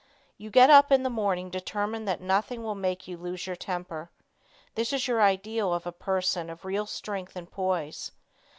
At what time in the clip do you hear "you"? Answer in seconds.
0.39-0.49, 3.07-3.17